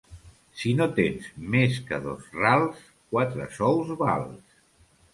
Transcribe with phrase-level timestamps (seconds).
[0.61, 1.27] Si no tens
[1.57, 2.83] més que dos rals,
[3.15, 4.61] quatre sous vals.